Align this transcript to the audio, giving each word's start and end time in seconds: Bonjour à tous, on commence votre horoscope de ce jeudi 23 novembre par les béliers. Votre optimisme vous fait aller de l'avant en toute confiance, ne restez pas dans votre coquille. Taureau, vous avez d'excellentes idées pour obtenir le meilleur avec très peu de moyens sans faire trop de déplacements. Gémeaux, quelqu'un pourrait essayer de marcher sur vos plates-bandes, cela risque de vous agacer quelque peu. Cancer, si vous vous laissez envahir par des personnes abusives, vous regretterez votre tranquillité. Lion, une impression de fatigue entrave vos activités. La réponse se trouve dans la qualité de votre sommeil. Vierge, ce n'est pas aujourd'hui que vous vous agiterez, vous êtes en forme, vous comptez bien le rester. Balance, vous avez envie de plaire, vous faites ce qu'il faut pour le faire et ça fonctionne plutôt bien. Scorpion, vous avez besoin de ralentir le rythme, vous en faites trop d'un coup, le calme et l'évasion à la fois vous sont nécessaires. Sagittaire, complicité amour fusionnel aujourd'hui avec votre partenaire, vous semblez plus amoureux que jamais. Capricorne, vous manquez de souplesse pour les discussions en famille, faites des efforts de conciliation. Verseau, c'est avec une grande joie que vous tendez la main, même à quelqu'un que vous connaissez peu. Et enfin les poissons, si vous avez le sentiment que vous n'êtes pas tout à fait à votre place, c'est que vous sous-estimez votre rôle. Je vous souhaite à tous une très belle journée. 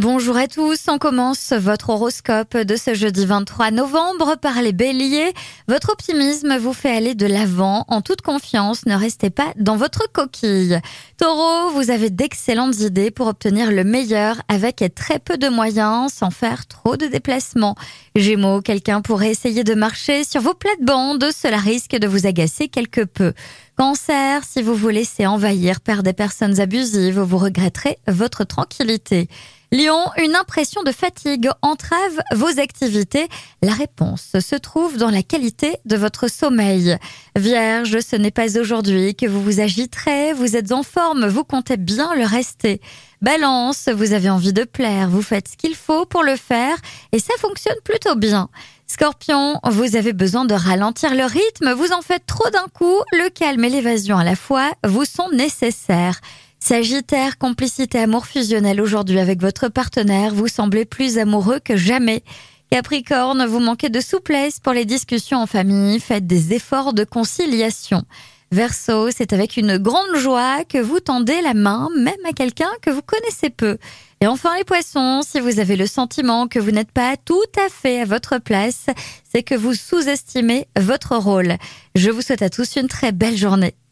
Bonjour 0.00 0.38
à 0.38 0.48
tous, 0.48 0.86
on 0.88 0.96
commence 0.96 1.52
votre 1.52 1.90
horoscope 1.90 2.56
de 2.56 2.76
ce 2.76 2.94
jeudi 2.94 3.26
23 3.26 3.70
novembre 3.70 4.36
par 4.40 4.62
les 4.62 4.72
béliers. 4.72 5.34
Votre 5.68 5.90
optimisme 5.92 6.56
vous 6.56 6.72
fait 6.72 6.88
aller 6.88 7.14
de 7.14 7.26
l'avant 7.26 7.84
en 7.86 8.00
toute 8.00 8.22
confiance, 8.22 8.86
ne 8.86 8.94
restez 8.94 9.28
pas 9.28 9.52
dans 9.56 9.76
votre 9.76 10.10
coquille. 10.10 10.80
Taureau, 11.18 11.72
vous 11.72 11.90
avez 11.90 12.08
d'excellentes 12.08 12.80
idées 12.80 13.10
pour 13.10 13.26
obtenir 13.26 13.70
le 13.70 13.84
meilleur 13.84 14.40
avec 14.48 14.82
très 14.94 15.18
peu 15.18 15.36
de 15.36 15.50
moyens 15.50 16.10
sans 16.14 16.30
faire 16.30 16.66
trop 16.66 16.96
de 16.96 17.06
déplacements. 17.06 17.74
Gémeaux, 18.16 18.62
quelqu'un 18.62 19.02
pourrait 19.02 19.30
essayer 19.30 19.64
de 19.64 19.74
marcher 19.74 20.24
sur 20.24 20.40
vos 20.40 20.54
plates-bandes, 20.54 21.26
cela 21.30 21.58
risque 21.58 21.94
de 21.94 22.06
vous 22.06 22.26
agacer 22.26 22.68
quelque 22.68 23.02
peu. 23.02 23.34
Cancer, 23.80 24.42
si 24.44 24.60
vous 24.60 24.74
vous 24.74 24.90
laissez 24.90 25.26
envahir 25.26 25.80
par 25.80 26.02
des 26.02 26.12
personnes 26.12 26.60
abusives, 26.60 27.18
vous 27.18 27.38
regretterez 27.38 27.96
votre 28.06 28.44
tranquillité. 28.44 29.26
Lion, 29.72 30.04
une 30.22 30.36
impression 30.36 30.82
de 30.82 30.92
fatigue 30.92 31.48
entrave 31.62 32.20
vos 32.34 32.60
activités. 32.60 33.26
La 33.62 33.72
réponse 33.72 34.36
se 34.38 34.56
trouve 34.56 34.98
dans 34.98 35.08
la 35.08 35.22
qualité 35.22 35.78
de 35.86 35.96
votre 35.96 36.28
sommeil. 36.28 36.98
Vierge, 37.36 38.00
ce 38.00 38.16
n'est 38.16 38.30
pas 38.30 38.58
aujourd'hui 38.60 39.14
que 39.14 39.24
vous 39.24 39.42
vous 39.42 39.60
agiterez, 39.60 40.34
vous 40.34 40.56
êtes 40.56 40.72
en 40.72 40.82
forme, 40.82 41.26
vous 41.26 41.44
comptez 41.44 41.78
bien 41.78 42.14
le 42.14 42.26
rester. 42.26 42.82
Balance, 43.22 43.88
vous 43.88 44.12
avez 44.12 44.28
envie 44.28 44.52
de 44.52 44.64
plaire, 44.64 45.08
vous 45.08 45.22
faites 45.22 45.48
ce 45.48 45.56
qu'il 45.56 45.74
faut 45.74 46.04
pour 46.04 46.22
le 46.22 46.36
faire 46.36 46.76
et 47.12 47.18
ça 47.18 47.32
fonctionne 47.38 47.78
plutôt 47.82 48.14
bien. 48.14 48.50
Scorpion, 48.92 49.60
vous 49.70 49.94
avez 49.94 50.12
besoin 50.12 50.44
de 50.44 50.52
ralentir 50.52 51.14
le 51.14 51.22
rythme, 51.22 51.74
vous 51.74 51.92
en 51.92 52.02
faites 52.02 52.26
trop 52.26 52.50
d'un 52.50 52.66
coup, 52.74 52.98
le 53.12 53.30
calme 53.30 53.64
et 53.64 53.68
l'évasion 53.68 54.18
à 54.18 54.24
la 54.24 54.34
fois 54.34 54.72
vous 54.84 55.04
sont 55.04 55.28
nécessaires. 55.32 56.20
Sagittaire, 56.58 57.38
complicité 57.38 58.00
amour 58.00 58.26
fusionnel 58.26 58.80
aujourd'hui 58.80 59.20
avec 59.20 59.40
votre 59.40 59.68
partenaire, 59.68 60.34
vous 60.34 60.48
semblez 60.48 60.86
plus 60.86 61.18
amoureux 61.18 61.60
que 61.60 61.76
jamais. 61.76 62.24
Capricorne, 62.72 63.46
vous 63.46 63.60
manquez 63.60 63.90
de 63.90 64.00
souplesse 64.00 64.58
pour 64.58 64.72
les 64.72 64.86
discussions 64.86 65.38
en 65.38 65.46
famille, 65.46 66.00
faites 66.00 66.26
des 66.26 66.52
efforts 66.52 66.92
de 66.92 67.04
conciliation. 67.04 68.02
Verseau, 68.50 69.10
c'est 69.12 69.32
avec 69.32 69.56
une 69.56 69.78
grande 69.78 70.16
joie 70.16 70.64
que 70.64 70.78
vous 70.78 70.98
tendez 70.98 71.40
la 71.42 71.54
main, 71.54 71.88
même 71.96 72.26
à 72.28 72.32
quelqu'un 72.32 72.70
que 72.82 72.90
vous 72.90 73.02
connaissez 73.02 73.50
peu. 73.50 73.78
Et 74.22 74.26
enfin 74.26 74.54
les 74.58 74.64
poissons, 74.64 75.22
si 75.22 75.40
vous 75.40 75.60
avez 75.60 75.76
le 75.76 75.86
sentiment 75.86 76.46
que 76.46 76.58
vous 76.58 76.72
n'êtes 76.72 76.92
pas 76.92 77.16
tout 77.16 77.40
à 77.56 77.70
fait 77.70 78.02
à 78.02 78.04
votre 78.04 78.36
place, 78.36 78.84
c'est 79.24 79.42
que 79.42 79.54
vous 79.54 79.72
sous-estimez 79.72 80.66
votre 80.78 81.16
rôle. 81.16 81.56
Je 81.94 82.10
vous 82.10 82.20
souhaite 82.20 82.42
à 82.42 82.50
tous 82.50 82.76
une 82.76 82.86
très 82.86 83.12
belle 83.12 83.38
journée. 83.38 83.74